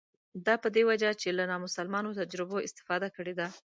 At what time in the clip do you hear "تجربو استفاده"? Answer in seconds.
2.19-3.07